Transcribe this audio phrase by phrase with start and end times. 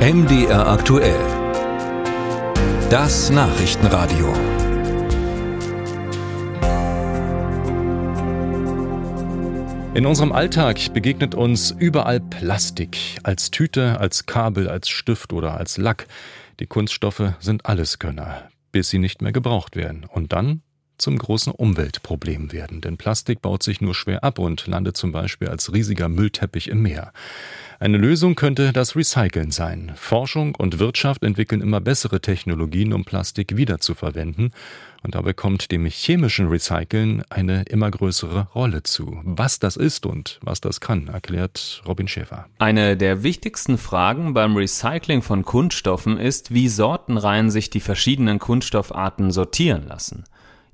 [0.00, 1.20] MDR aktuell.
[2.88, 4.32] Das Nachrichtenradio.
[9.92, 15.76] In unserem Alltag begegnet uns überall Plastik, als Tüte, als Kabel, als Stift oder als
[15.76, 16.06] Lack.
[16.60, 20.06] Die Kunststoffe sind Alleskönner, bis sie nicht mehr gebraucht werden.
[20.10, 20.62] Und dann
[20.96, 22.80] zum großen Umweltproblem werden.
[22.80, 26.80] Denn Plastik baut sich nur schwer ab und landet zum Beispiel als riesiger Müllteppich im
[26.80, 27.12] Meer.
[27.82, 29.92] Eine Lösung könnte das Recyceln sein.
[29.96, 34.52] Forschung und Wirtschaft entwickeln immer bessere Technologien, um Plastik wiederzuverwenden.
[35.02, 39.18] Und dabei kommt dem chemischen Recyceln eine immer größere Rolle zu.
[39.24, 42.48] Was das ist und was das kann, erklärt Robin Schäfer.
[42.58, 49.30] Eine der wichtigsten Fragen beim Recycling von Kunststoffen ist, wie sortenrein sich die verschiedenen Kunststoffarten
[49.30, 50.24] sortieren lassen.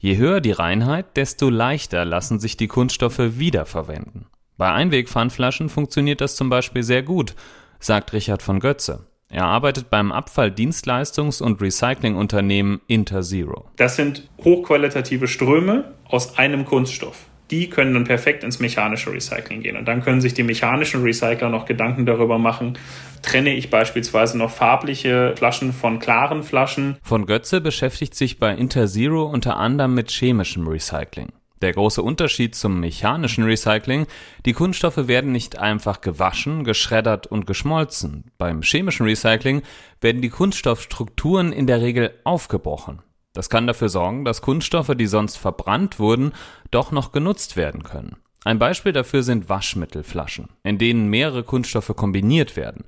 [0.00, 4.27] Je höher die Reinheit, desto leichter lassen sich die Kunststoffe wiederverwenden.
[4.56, 7.34] Bei Einwegpfandflaschen funktioniert das zum Beispiel sehr gut,
[7.78, 9.06] sagt Richard von Götze.
[9.28, 13.69] Er arbeitet beim Abfalldienstleistungs- und Recyclingunternehmen Interzero.
[13.77, 19.77] Das sind hochqualitative Ströme aus einem Kunststoff die können dann perfekt ins mechanische Recycling gehen.
[19.77, 22.78] Und dann können sich die mechanischen Recycler noch Gedanken darüber machen,
[23.23, 26.97] trenne ich beispielsweise noch farbliche Flaschen von klaren Flaschen.
[27.02, 31.28] Von Götze beschäftigt sich bei Interzero unter anderem mit chemischem Recycling.
[31.62, 34.06] Der große Unterschied zum mechanischen Recycling,
[34.44, 38.24] die Kunststoffe werden nicht einfach gewaschen, geschreddert und geschmolzen.
[38.36, 39.62] Beim chemischen Recycling
[40.00, 43.00] werden die Kunststoffstrukturen in der Regel aufgebrochen.
[43.32, 46.32] Das kann dafür sorgen, dass Kunststoffe, die sonst verbrannt wurden,
[46.70, 48.16] doch noch genutzt werden können.
[48.44, 52.84] Ein Beispiel dafür sind Waschmittelflaschen, in denen mehrere Kunststoffe kombiniert werden.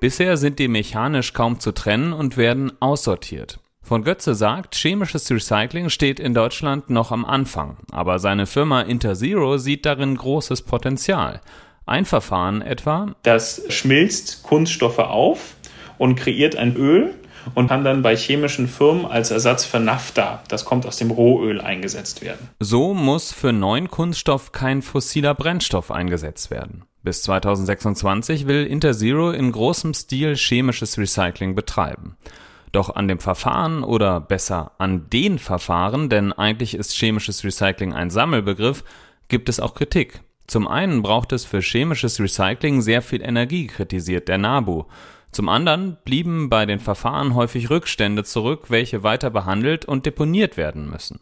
[0.00, 3.60] Bisher sind die mechanisch kaum zu trennen und werden aussortiert.
[3.82, 9.58] Von Götze sagt, chemisches Recycling steht in Deutschland noch am Anfang, aber seine Firma Interzero
[9.58, 11.40] sieht darin großes Potenzial.
[11.84, 15.56] Ein Verfahren etwa, das schmilzt Kunststoffe auf
[15.98, 17.14] und kreiert ein Öl,
[17.54, 21.60] und kann dann bei chemischen Firmen als Ersatz für Nafta, das kommt aus dem Rohöl,
[21.60, 22.48] eingesetzt werden.
[22.60, 26.84] So muss für neuen Kunststoff kein fossiler Brennstoff eingesetzt werden.
[27.02, 32.16] Bis 2026 will Interzero in großem Stil chemisches Recycling betreiben.
[32.72, 38.08] Doch an dem Verfahren oder besser an den Verfahren, denn eigentlich ist chemisches Recycling ein
[38.08, 38.82] Sammelbegriff,
[39.28, 40.22] gibt es auch Kritik.
[40.46, 44.84] Zum einen braucht es für chemisches Recycling sehr viel Energie, kritisiert der NABU.
[45.32, 50.90] Zum anderen blieben bei den Verfahren häufig Rückstände zurück, welche weiter behandelt und deponiert werden
[50.90, 51.20] müssen.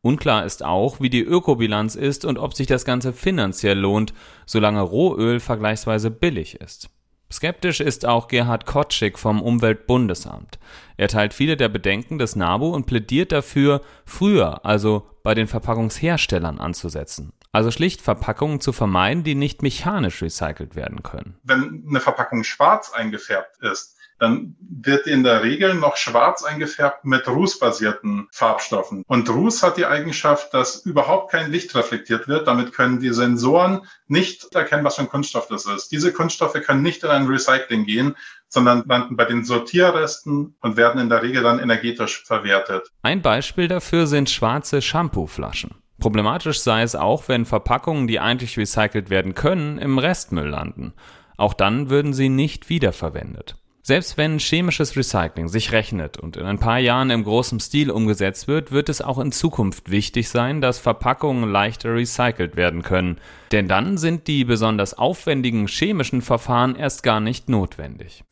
[0.00, 4.14] Unklar ist auch, wie die Ökobilanz ist und ob sich das Ganze finanziell lohnt,
[4.46, 6.90] solange Rohöl vergleichsweise billig ist.
[7.30, 10.58] Skeptisch ist auch Gerhard Kotschik vom Umweltbundesamt.
[10.96, 16.58] Er teilt viele der Bedenken des NABU und plädiert dafür, früher, also bei den Verpackungsherstellern
[16.58, 17.32] anzusetzen.
[17.52, 21.38] Also schlicht Verpackungen zu vermeiden, die nicht mechanisch recycelt werden können.
[21.42, 27.28] Wenn eine Verpackung schwarz eingefärbt ist, dann wird in der Regel noch schwarz eingefärbt mit
[27.28, 29.04] rußbasierten Farbstoffen.
[29.06, 32.48] Und Ruß hat die Eigenschaft, dass überhaupt kein Licht reflektiert wird.
[32.48, 35.92] Damit können die Sensoren nicht erkennen, was für ein Kunststoff das ist.
[35.92, 38.16] Diese Kunststoffe können nicht in ein Recycling gehen,
[38.48, 42.88] sondern landen bei den Sortierresten und werden in der Regel dann energetisch verwertet.
[43.02, 45.76] Ein Beispiel dafür sind schwarze Shampooflaschen.
[46.00, 50.92] Problematisch sei es auch, wenn Verpackungen, die eigentlich recycelt werden können, im Restmüll landen.
[51.36, 53.56] Auch dann würden sie nicht wiederverwendet.
[53.88, 58.46] Selbst wenn chemisches Recycling sich rechnet und in ein paar Jahren im großen Stil umgesetzt
[58.46, 63.16] wird, wird es auch in Zukunft wichtig sein, dass Verpackungen leichter recycelt werden können.
[63.50, 68.24] Denn dann sind die besonders aufwendigen chemischen Verfahren erst gar nicht notwendig.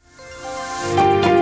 [0.94, 1.35] Podcast.